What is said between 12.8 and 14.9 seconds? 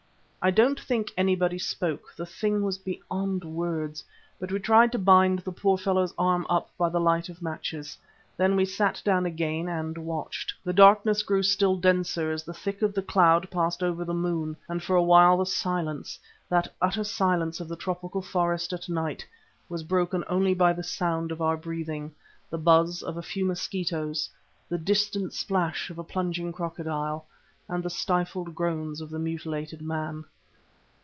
of the cloud passed over the moon, and